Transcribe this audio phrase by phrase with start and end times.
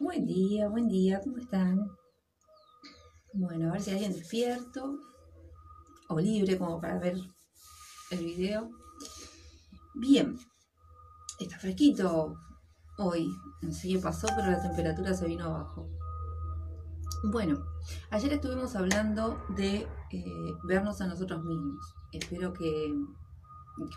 [0.00, 1.90] Buen día, buen día, ¿cómo están?
[3.34, 4.98] Bueno, a ver si hay alguien despierto
[6.08, 7.18] o libre como para ver
[8.10, 8.70] el video.
[9.94, 10.38] Bien,
[11.38, 12.34] está fresquito
[12.96, 15.86] hoy, no sé qué pasó, pero la temperatura se vino abajo.
[17.24, 17.62] Bueno,
[18.08, 20.24] ayer estuvimos hablando de eh,
[20.64, 21.94] vernos a nosotros mismos.
[22.10, 22.94] Espero que,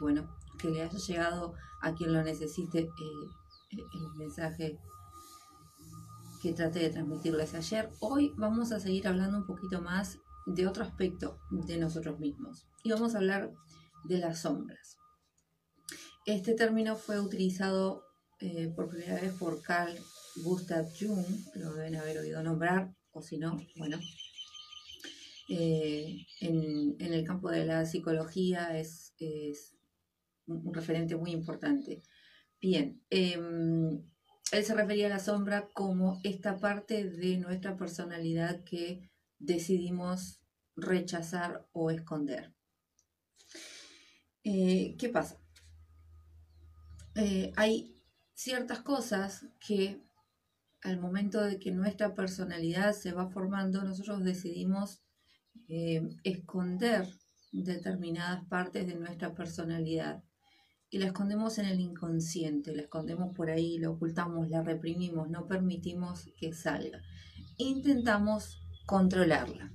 [0.02, 0.28] bueno,
[0.60, 3.30] que le haya llegado a quien lo necesite eh,
[3.72, 4.82] el mensaje
[6.44, 7.90] que traté de transmitirles ayer.
[8.02, 12.92] Hoy vamos a seguir hablando un poquito más de otro aspecto de nosotros mismos y
[12.92, 13.54] vamos a hablar
[14.04, 14.98] de las sombras.
[16.26, 18.04] Este término fue utilizado
[18.42, 19.98] eh, por primera vez por Carl
[20.44, 21.26] Gustav Jung,
[21.56, 23.98] lo deben haber oído nombrar, o si no, bueno.
[25.48, 29.14] Eh, en, el campo de la psicología es,
[30.48, 32.02] un referente muy importante.
[32.60, 34.04] Bien, em,
[34.54, 40.42] él se refería a la sombra como esta parte de nuestra personalidad que decidimos
[40.76, 42.54] rechazar o esconder.
[44.44, 45.40] Eh, ¿Qué pasa?
[47.16, 48.00] Eh, hay
[48.36, 50.04] ciertas cosas que
[50.82, 55.02] al momento de que nuestra personalidad se va formando, nosotros decidimos
[55.68, 57.08] eh, esconder
[57.52, 60.24] determinadas partes de nuestra personalidad
[60.94, 65.48] y la escondemos en el inconsciente, la escondemos por ahí, la ocultamos, la reprimimos, no
[65.48, 67.02] permitimos que salga.
[67.58, 69.74] Intentamos controlarla.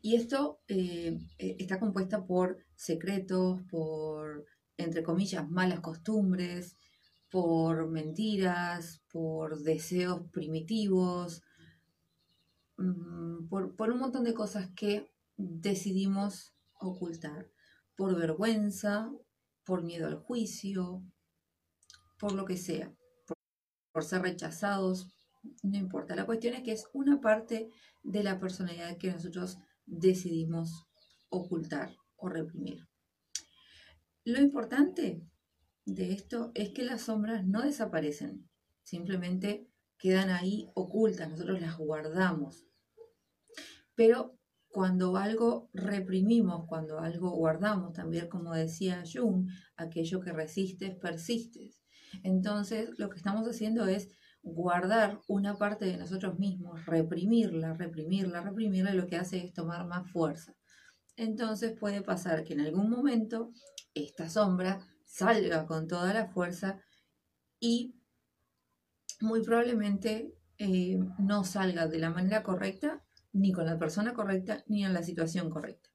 [0.00, 4.46] Y esto eh, eh, está compuesta por secretos, por,
[4.78, 6.78] entre comillas, malas costumbres,
[7.30, 11.42] por mentiras, por deseos primitivos,
[12.78, 17.50] mm, por, por un montón de cosas que decidimos ocultar,
[17.94, 19.12] por vergüenza,
[19.64, 21.02] por miedo al juicio,
[22.18, 22.94] por lo que sea,
[23.92, 25.14] por, ser rechazados,
[25.62, 26.14] no importa.
[26.14, 27.68] La cuestión es que es una parte
[28.02, 30.86] de la personalidad que nosotros decidimos
[31.28, 32.86] ocultar o reprimir.
[34.24, 35.20] Lo importante
[35.84, 38.48] de esto es que las sombras no desaparecen,
[38.84, 42.66] simplemente quedan ahí ocultas, nosotros las guardamos.
[43.94, 44.38] Pero
[44.72, 51.82] cuando algo reprimimos, cuando algo guardamos, también como decía Jung, aquello que resistes, persistes.
[52.22, 54.08] Entonces, lo que estamos haciendo es
[54.42, 60.10] guardar una parte de nosotros mismos, reprimirla, reprimirla, reprimirla, lo que hace es tomar más
[60.10, 60.54] fuerza.
[61.16, 63.52] Entonces puede pasar que en algún momento
[63.94, 66.80] esta sombra salga con toda la fuerza
[67.60, 67.94] y
[69.20, 74.84] muy probablemente eh, no salga de la manera correcta ni con la persona correcta, ni
[74.84, 75.90] en la situación correcta.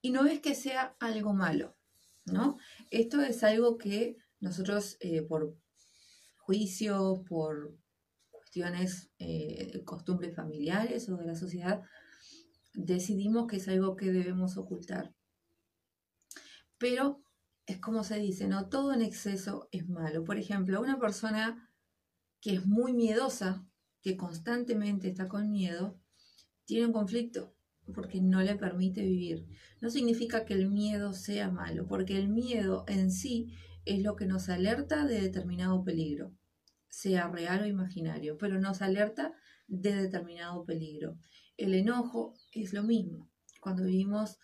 [0.00, 1.76] Y no es que sea algo malo,
[2.24, 2.58] ¿no?
[2.90, 5.56] Esto es algo que nosotros eh, por
[6.38, 7.76] juicios, por
[8.30, 11.82] cuestiones, eh, costumbres familiares o de la sociedad,
[12.72, 15.14] decidimos que es algo que debemos ocultar.
[16.78, 17.22] Pero
[17.66, 20.24] es como se dice, no todo en exceso es malo.
[20.24, 21.68] Por ejemplo, una persona
[22.40, 23.66] que es muy miedosa
[24.06, 25.98] que constantemente está con miedo,
[26.64, 27.56] tiene un conflicto
[27.92, 29.48] porque no le permite vivir.
[29.80, 33.52] No significa que el miedo sea malo, porque el miedo en sí
[33.84, 36.32] es lo que nos alerta de determinado peligro,
[36.88, 39.32] sea real o imaginario, pero nos alerta
[39.66, 41.18] de determinado peligro.
[41.56, 43.28] El enojo es lo mismo.
[43.60, 44.38] Cuando vivimos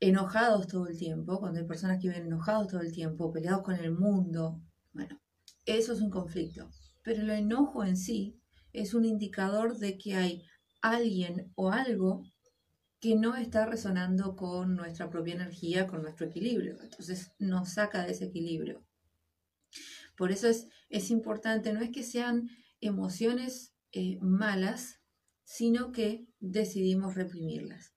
[0.00, 3.76] enojados todo el tiempo, cuando hay personas que viven enojados todo el tiempo, peleados con
[3.76, 4.60] el mundo,
[4.92, 5.22] bueno,
[5.64, 6.68] eso es un conflicto.
[7.02, 8.40] Pero el enojo en sí
[8.72, 10.42] es un indicador de que hay
[10.80, 12.24] alguien o algo
[13.00, 16.80] que no está resonando con nuestra propia energía, con nuestro equilibrio.
[16.80, 18.84] Entonces nos saca de ese equilibrio.
[20.16, 22.48] Por eso es, es importante, no es que sean
[22.80, 25.00] emociones eh, malas,
[25.42, 27.92] sino que decidimos reprimirlas.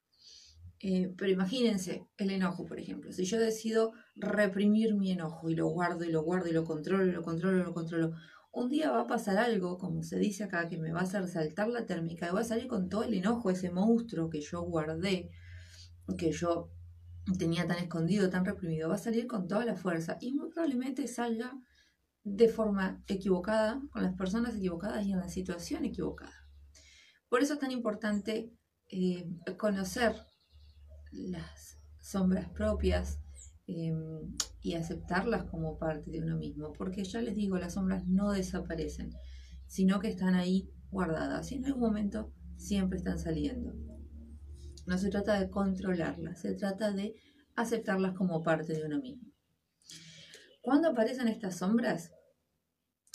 [0.79, 3.11] Eh, pero imagínense el enojo, por ejemplo.
[3.11, 7.05] Si yo decido reprimir mi enojo y lo guardo y lo guardo y lo controlo
[7.05, 8.13] y lo controlo y lo controlo,
[8.55, 11.27] un día va a pasar algo, como se dice acá, que me va a hacer
[11.27, 14.61] saltar la térmica y voy a salir con todo el enojo, ese monstruo que yo
[14.61, 15.29] guardé,
[16.17, 16.71] que yo
[17.37, 21.05] tenía tan escondido, tan reprimido, va a salir con toda la fuerza y muy probablemente
[21.07, 21.53] salga
[22.23, 26.33] de forma equivocada, con las personas equivocadas y en la situación equivocada.
[27.27, 28.53] Por eso es tan importante
[28.87, 30.15] eh, conocer
[31.11, 33.19] las sombras propias,
[33.67, 38.31] Em, y aceptarlas como parte de uno mismo, porque ya les digo, las sombras no
[38.31, 39.09] desaparecen,
[39.65, 43.73] sino que están ahí guardadas y en algún momento siempre están saliendo.
[44.85, 47.15] No se trata de controlarlas, se trata de
[47.55, 49.31] aceptarlas como parte de uno mismo.
[50.61, 52.11] Cuando aparecen estas sombras,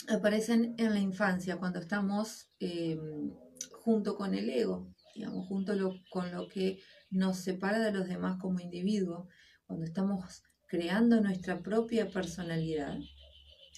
[0.09, 3.31] aparecen en la infancia, cuando estamos em,
[3.71, 5.73] junto con el ego, digamos, junto
[6.09, 9.29] con lo que nos separa de los demás como individuo,
[9.71, 12.97] cuando estamos creando nuestra propia personalidad,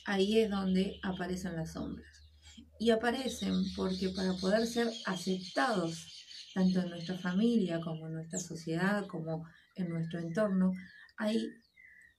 [0.07, 2.33] ahí es donde aparecen las sombras.
[2.79, 6.25] Y aparecen porque para poder ser aceptados,
[6.55, 9.45] tanto en nuestra familia como en nuestra sociedad, como
[9.75, 10.71] en nuestro entorno,
[11.17, 11.47] hay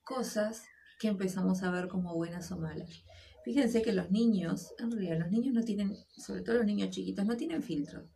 [0.04, 0.62] cosas
[1.00, 3.02] que empezamos a ver como buenas o malas.
[3.44, 7.26] Fíjense que los niños, en realidad los niños no tienen, sobre todo los niños chiquitos,
[7.26, 8.08] no tienen filtro.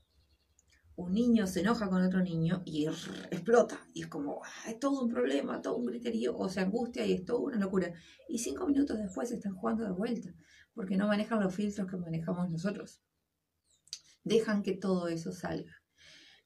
[0.98, 3.78] Un niño se enoja con otro niño y explota.
[3.94, 7.12] Y es como, ah, es todo un problema, todo un criterio, o se angustia y
[7.12, 7.92] es todo una locura.
[8.28, 10.34] Y cinco minutos después están jugando de vuelta,
[10.74, 13.00] porque no manejan los filtros que manejamos nosotros.
[14.24, 15.72] Dejan que todo eso salga.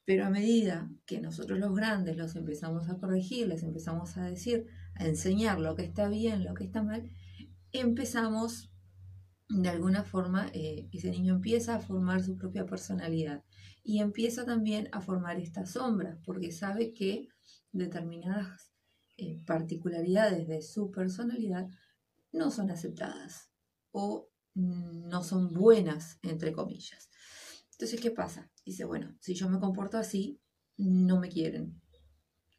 [0.05, 4.67] Pero a medida que nosotros los grandes los empezamos a corregir, les empezamos a decir,
[4.97, 7.09] a enseñar lo que está bien, lo que está mal,
[7.73, 8.71] empezamos
[9.61, 13.45] de alguna forma, eh, ese niño empieza a formar su propia personalidad
[13.85, 17.29] y empieza también a formar estas sombras, porque sabe que
[17.71, 18.73] determinadas
[19.19, 21.69] eh, particularidades de su personalidad
[22.33, 23.51] no son aceptadas
[23.91, 27.11] o no son buenas, entre comillas.
[27.73, 28.51] Entonces, ¿qué pasa?
[28.65, 30.41] Dice, bueno, si yo me comporto así,
[30.77, 31.81] no me quieren.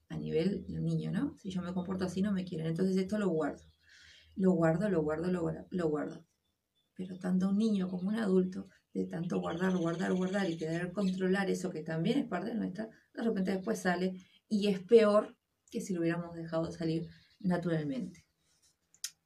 [0.09, 1.35] A nivel del niño, ¿no?
[1.37, 2.67] Si yo me comporto así, no me quieren.
[2.67, 3.63] Entonces esto lo guardo.
[4.35, 5.65] Lo guardo, lo guardo, lo guardo.
[5.71, 6.25] Lo guardo.
[6.95, 11.49] Pero tanto un niño como un adulto, de tanto guardar, guardar, guardar y querer controlar
[11.49, 14.13] eso que también es parte de nuestra, de repente después sale
[14.47, 15.35] y es peor
[15.71, 17.07] que si lo hubiéramos dejado salir
[17.39, 18.25] naturalmente.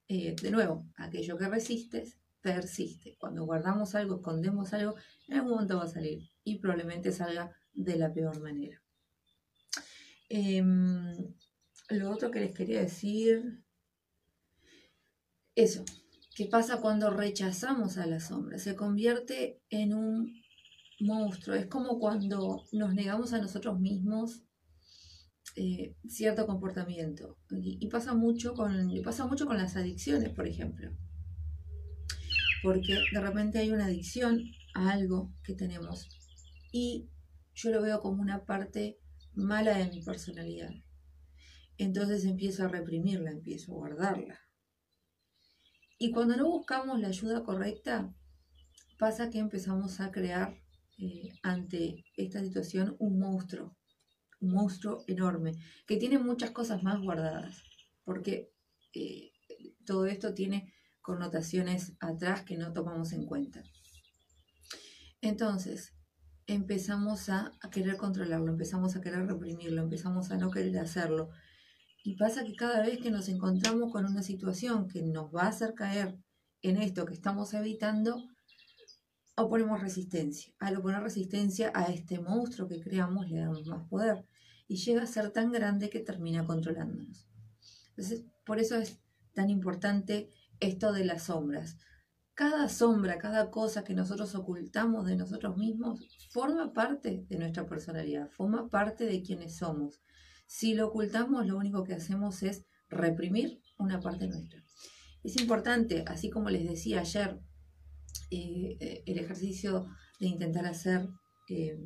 [0.07, 3.17] Eh, de nuevo, aquello que resistes, persiste.
[3.19, 4.95] Cuando guardamos algo, escondemos algo,
[5.27, 8.81] en algún momento va a salir y probablemente salga de la peor manera.
[10.29, 11.13] Em,
[11.89, 13.63] lo otro que les quería decir,
[15.55, 15.83] eso,
[16.37, 18.59] ¿qué pasa cuando rechazamos a la sombra?
[18.59, 20.39] Se convierte en un
[20.99, 24.43] monstruo, es como cuando nos negamos a nosotros mismos
[25.55, 27.39] eh, cierto comportamiento.
[27.49, 30.91] Y, pasa mucho con, y pasa mucho con las adicciones, por ejemplo.
[32.61, 34.39] Porque de repente hay una adicción
[34.75, 36.07] a algo que tenemos
[36.71, 37.09] y
[37.55, 38.99] yo lo veo como una parte
[39.33, 40.69] mala de mi personalidad.
[41.79, 44.46] Entonces empiezo a reprimirla, empiezo a guardarla.
[45.97, 48.13] Y cuando no buscamos la ayuda correcta,
[48.97, 50.55] pasa que empezamos a crear
[50.99, 53.75] eh, ante esta situación un monstruo,
[54.39, 55.53] un monstruo enorme,
[55.85, 57.63] que tiene muchas cosas más guardadas,
[58.03, 58.51] porque
[58.93, 59.31] eh,
[59.85, 63.63] todo esto tiene connotaciones atrás que no tomamos en cuenta.
[65.21, 65.93] Entonces,
[66.47, 71.29] empezamos a, querer controlarlo, empezamos a querer reprimirlo, empezamos a no querer hacerlo.
[72.07, 75.49] Y pasa que cada vez que nos encontramos con una situación que nos va a
[75.49, 76.17] hacer caer
[76.61, 78.23] en esto que estamos evitando,
[79.35, 80.53] oponemos resistencia.
[80.57, 84.25] Al oponer resistencia a este monstruo que creamos, le damos más poder.
[84.69, 87.27] Y llega a ser tan grande que termina controlándonos.
[87.89, 89.01] Entonces, por eso es
[89.33, 90.29] tan importante
[90.61, 91.75] esto de las sombras
[92.37, 95.99] cada sombra, cada cosa que nosotros ocultamos de nosotros mismos,
[96.29, 99.99] forma parte de nuestra personalidad, forma parte de quienes somos.
[100.47, 104.63] Si lo ocultamos, lo único que hacemos es reprimir una parte nuestra.
[105.23, 107.39] Es importante, así como les decía ayer,
[108.31, 109.87] eh, el ejercicio
[110.19, 111.07] de intentar hacer,
[111.49, 111.77] eh,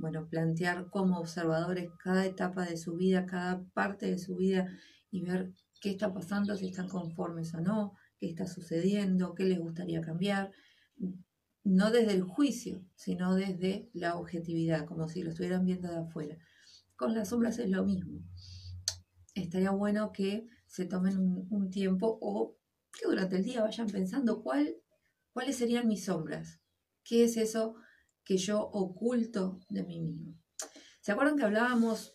[0.00, 4.66] bueno, plantear como observadores cada etapa de su vida, cada parte de su vida
[5.10, 9.58] y ver qué está pasando, si están conformes o no, qué está sucediendo, qué les
[9.58, 10.52] gustaría cambiar,
[11.64, 16.38] no desde el juicio, sino desde la objetividad, como si lo estuvieran viendo de afuera.
[16.96, 18.22] Con las sombras es lo mismo.
[19.34, 22.56] Estaría bueno que se tomen un, tiempo o
[22.92, 24.76] que durante el día vayan pensando cuál,
[25.32, 26.60] cuáles serían mis sombras,
[27.04, 27.76] qué es eso
[28.24, 30.34] que yo oculto de mí mismo.
[31.00, 32.14] ¿Se acuerdan que hablábamos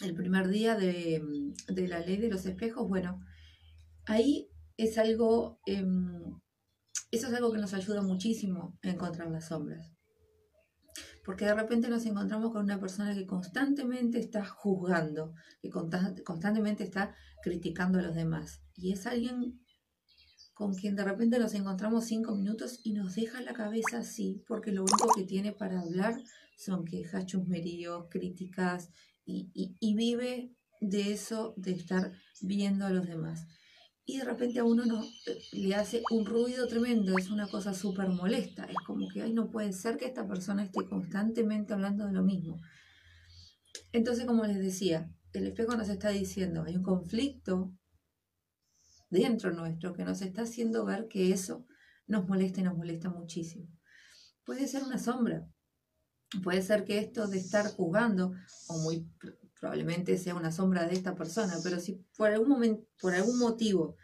[0.00, 1.22] el primer día de,
[1.68, 2.88] de la ley de los espejos?
[2.88, 3.20] Bueno,
[4.06, 6.40] ahí es algo, em,
[7.10, 9.92] eso es algo que nos ayuda muchísimo a encontrar las sombras.
[11.24, 17.14] Porque de repente nos encontramos con una persona que constantemente está juzgando, que constantemente está
[17.42, 18.60] criticando a los demás.
[18.74, 19.60] Y es alguien
[20.54, 24.72] con quien de repente nos encontramos cinco minutos y nos deja la cabeza así, porque
[24.72, 26.22] lo único que tiene para hablar
[26.56, 28.90] son quejas, chusmeríos, críticas,
[29.24, 33.46] y vive de eso, de estar viendo a los demás
[34.04, 37.72] y de repente a uno no, eh, le hace un ruido tremendo, es una cosa
[37.72, 42.06] súper molesta, es como que, ay, no puede ser que esta persona esté constantemente hablando
[42.06, 42.60] de lo mismo.
[43.92, 47.72] Entonces, como les decía, el espejo nos está diciendo, hay un conflicto
[49.10, 51.66] dentro nuestro que nos está haciendo ver que eso
[52.06, 53.68] nos molesta y nos molesta muchísimo.
[54.44, 55.46] Puede ser una sombra,
[56.42, 58.32] puede ser que esto de estar jugando,
[58.68, 59.08] o muy
[59.62, 63.94] probablemente sea una sombra de esta persona, pero si por algún, momento, por algún motivo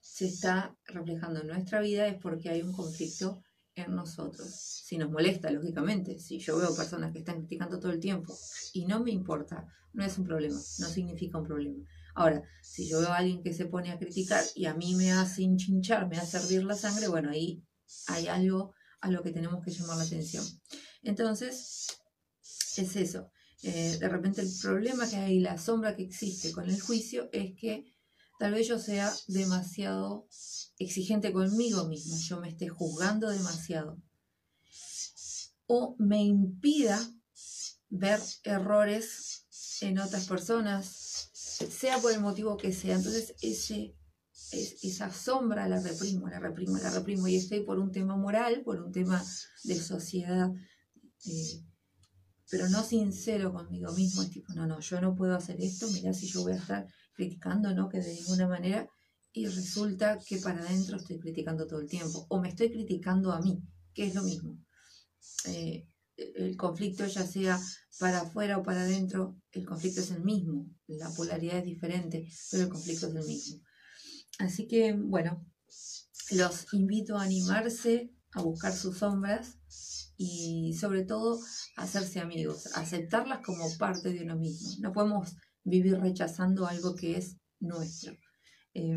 [0.00, 3.40] se está reflejando en nuestra vida es porque hay un conflicto
[3.76, 4.50] en nosotros.
[4.50, 8.36] Si nos molesta, lógicamente, si yo veo personas que están criticando todo el tiempo
[8.72, 11.84] y no me importa, no es un problema, no significa un problema.
[12.16, 15.12] Ahora, si yo veo a alguien que se pone a criticar y a mí me
[15.12, 17.62] hace hinchinchar, me hace hervir la sangre, bueno, ahí
[18.08, 20.44] hay algo a lo que tenemos que llamar la atención.
[21.04, 21.86] Entonces,
[22.76, 23.30] es eso.
[23.66, 27.58] Eh, de repente el problema que hay, la sombra que existe con el juicio es
[27.58, 27.86] que
[28.38, 30.28] tal vez yo sea demasiado
[30.78, 34.02] exigente conmigo misma, yo me esté juzgando demasiado.
[35.66, 37.00] O me impida
[37.88, 39.46] ver errores
[39.80, 42.96] en otras personas, sea por el motivo que sea.
[42.96, 43.96] Entonces ese,
[44.82, 48.78] esa sombra la reprimo, la reprimo, la reprimo y estoy por un tema moral, por
[48.82, 49.24] un tema
[49.62, 50.50] de sociedad.
[51.24, 51.64] Eh,
[52.50, 56.12] pero no sincero conmigo mismo, es tipo, no, no, yo no puedo hacer esto, mira
[56.12, 57.88] si yo voy a estar criticando, ¿no?
[57.88, 58.88] Que de ninguna manera,
[59.32, 63.40] y resulta que para adentro estoy criticando todo el tiempo, o me estoy criticando a
[63.40, 64.58] mí, que es lo mismo.
[65.46, 67.60] Eh, el conflicto ya sea
[67.98, 72.64] para afuera o para adentro, el conflicto es el mismo, la polaridad es diferente, pero
[72.64, 73.60] el conflicto es el mismo.
[74.38, 75.44] Así que, bueno,
[76.32, 79.58] los invito a animarse a buscar sus sombras
[80.26, 81.38] y sobre todo
[81.76, 84.70] hacerse amigos, aceptarlas como parte de uno mismo.
[84.80, 88.16] No podemos vivir rechazando algo que es nuestro.
[88.72, 88.96] Em,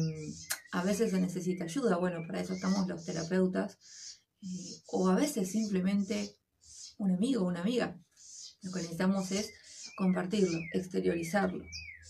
[0.71, 3.77] a veces se necesita ayuda, bueno, para eso estamos los terapeutas,
[4.41, 6.35] eh, o a veces simplemente
[6.97, 7.99] un amigo una amiga.
[8.61, 9.51] Lo que necesitamos es
[9.97, 11.65] compartirlo, exteriorizarlo.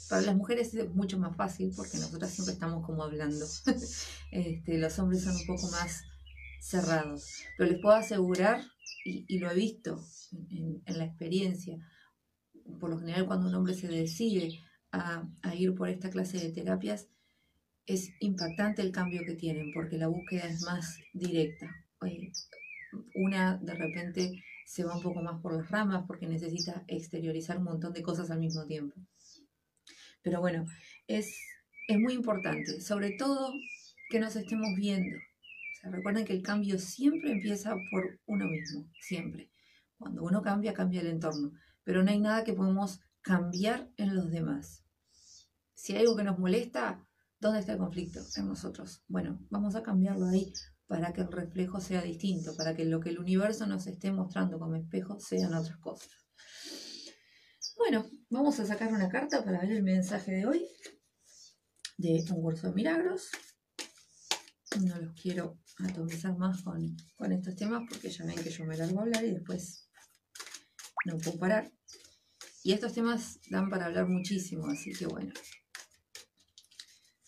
[0.09, 3.45] Para las mujeres es mucho más fácil porque nosotras siempre estamos como hablando.
[4.31, 6.03] este, los hombres son un poco más
[6.62, 7.25] cerrados.
[7.57, 8.63] Pero les puedo asegurar,
[9.07, 10.03] y, lo he visto
[10.49, 11.77] en, la experiencia,
[12.79, 14.59] por lo general cuando un hombre se decide
[14.91, 17.07] a, ir por esta clase de terapias,
[17.85, 21.67] es impactante el cambio que tienen porque la búsqueda es más directa.
[22.05, 22.31] Eh,
[23.15, 27.63] una de repente se va un poco más por las ramas porque necesita exteriorizar un
[27.63, 28.95] montón de cosas al mismo tiempo.
[30.21, 30.65] Pero bueno,
[31.07, 31.33] es,
[31.87, 33.53] es muy importante, sobre todo
[34.09, 35.17] que nos estemos viendo,
[35.91, 39.51] recuerden que el cambio siempre empieza por uno mismo, siempre.
[39.98, 41.51] Cuando uno cambia, cambia el entorno,
[41.84, 44.84] pero no hay nada que podemos cambiar en los demás.
[45.74, 47.06] Si hay algo que nos molesta,
[47.39, 48.20] ¿dónde está el conflicto?
[48.36, 49.03] En nosotros.
[49.08, 50.51] Bueno, vamos a cambiarlo ahí
[50.88, 54.58] para que el reflejo sea distinto, para que lo que el universo nos esté mostrando
[54.58, 56.10] como espejo sean otras cosas.
[57.77, 60.67] Bueno, vamos a sacar una carta para ver el mensaje de hoy
[61.98, 63.29] de un curso de milagros.
[64.82, 66.96] No los quiero atomizar más con,
[67.31, 69.89] estos temas porque ya ven que yo me largo a hablar y después
[71.05, 71.72] no puedo parar.
[72.63, 75.34] Y estos temas dan para hablar muchísimo, así que bueno.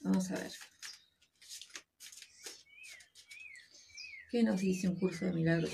[0.01, 0.51] Vamos a ver.
[4.31, 5.71] ¿Qué nos dice un curso de milagros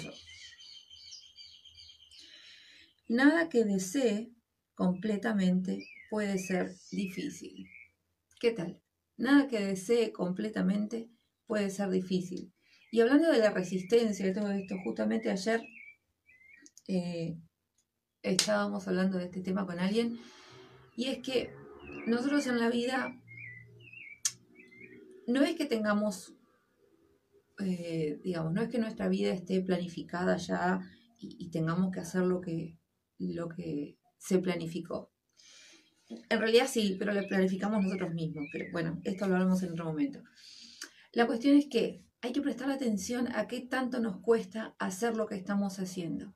[3.08, 4.32] Nada que desee
[4.74, 7.70] completamente puede ser difícil.
[8.39, 8.82] ¿Qué tal?
[9.17, 11.10] Nada que desee completamente
[11.46, 12.51] puede ser difícil.
[12.92, 15.62] Y hablando de la resistencia todo esto, justamente ayer
[16.88, 17.38] eh,
[18.22, 20.20] estábamos hablando de este tema con alguien,
[20.96, 21.54] y es que
[22.08, 23.22] nosotros en la vida
[25.27, 26.34] no es que tengamos,
[27.60, 30.80] eh, digamos, no es que nuestra vida esté planificada ya
[31.20, 32.77] y, tengamos que hacer lo que,
[33.18, 35.12] lo que se planificó.
[36.08, 38.46] En realidad sí, pero lo planificamos nosotros mismos.
[38.51, 40.22] Pero bueno, esto lo hablamos en otro momento.
[41.13, 45.27] La cuestión es que hay que prestar atención a qué tanto nos cuesta hacer lo
[45.27, 46.34] que estamos haciendo.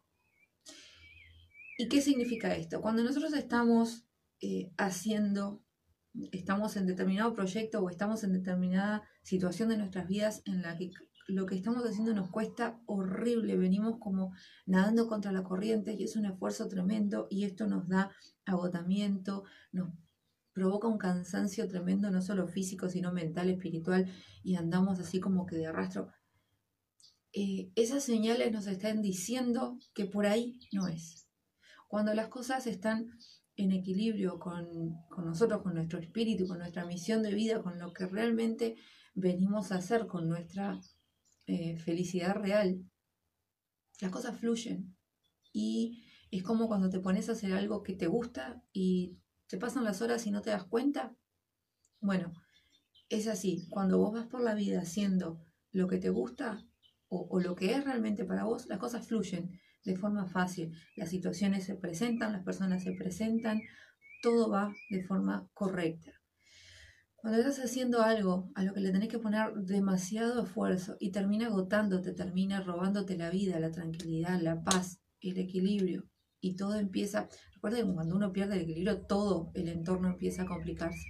[1.80, 2.80] ¿Y qué significa esto?
[2.80, 4.06] Cuando nosotros estamos
[4.40, 5.64] eh, haciendo,
[6.32, 10.92] estamos en determinado proyecto o estamos en determinada situación de nuestras vidas en la que
[11.28, 14.32] lo que estamos haciendo nos cuesta horrible, venimos como
[14.68, 18.12] nadando contra la corriente y es un esfuerzo tremendo y esto nos da
[18.46, 19.90] agotamiento, nos
[20.60, 24.12] provoca un cansancio tremendo, no solo físico, sino mental, espiritual,
[24.44, 26.12] y andamos así como que de arrastro.
[27.32, 31.30] Eh, esas señales nos están diciendo que por ahí no es.
[31.88, 33.10] Cuando las cosas están
[33.56, 38.06] en equilibrio con, nosotros, con nuestro espíritu, con nuestra misión de vida, con lo que
[38.06, 38.76] realmente
[39.16, 40.82] venimos a hacer, con nuestra
[41.48, 42.84] eh, felicidad real,
[44.02, 44.94] las cosas fluyen.
[45.54, 49.84] Y es como cuando te pones a hacer algo que te gusta y ¿Te pasan
[49.84, 51.16] las horas y no te das cuenta?
[52.02, 52.34] Bueno,
[53.10, 53.66] es así.
[53.72, 56.64] Cuando vos vas por la vida haciendo lo que te gusta,
[57.08, 60.78] o, lo que es realmente para vos, las cosas fluyen de forma fácil.
[60.96, 63.60] Las situaciones se presentan, las personas se presentan,
[64.22, 66.12] todo va de forma correcta.
[67.16, 71.48] Cuando estás haciendo algo a lo que le tenés que poner demasiado esfuerzo y termina
[71.48, 76.08] agotándote, termina robándote la vida, la tranquilidad, la paz, el equilibrio
[76.42, 80.46] y todo empieza, recuerda que cuando uno pierde el equilibrio todo el entorno empieza a
[80.46, 81.06] complicarse.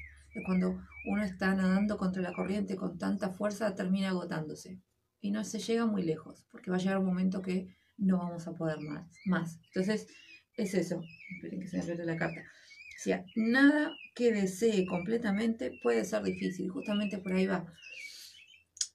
[0.45, 4.79] cuando uno está nadando contra la corriente con tanta fuerza termina agotándose
[5.21, 8.47] y no se llega muy lejos porque va a llegar un momento que no vamos
[8.47, 9.11] a poder más.
[9.25, 9.59] más.
[9.67, 10.07] Entonces
[10.55, 11.01] es eso.
[11.35, 12.41] Esperen que se me la carta.
[12.41, 16.69] O nada que desee completamente puede ser difícil.
[16.69, 17.65] Justamente por ahí va.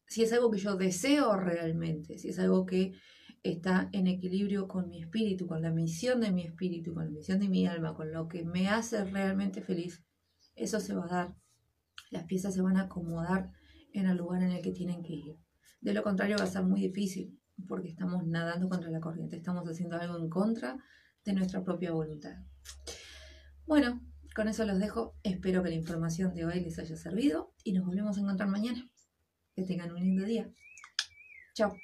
[0.06, 2.92] Si es algo que yo deseo realmente, si es algo que
[3.44, 7.38] está en equilibrio con mi espíritu, con la misión de mi espíritu, con la misión
[7.38, 10.02] de mi alma, con lo que me hace realmente feliz,
[10.56, 11.36] eso se va a dar.
[12.10, 13.52] Las piezas se van a acomodar
[13.92, 15.38] en el lugar en el que tienen que ir.
[15.80, 19.68] De lo contrario va a ser muy difícil, porque estamos nadando contra la corriente, estamos
[19.68, 20.78] haciendo algo en contra
[21.24, 22.36] de nuestra propia voluntad.
[23.66, 24.00] Bueno,
[24.34, 25.16] con eso los dejo.
[25.22, 28.90] Espero que la información de hoy les haya servido y nos volvemos a encontrar mañana.
[29.54, 30.50] Que tengan un lindo día.
[31.54, 31.74] Chao.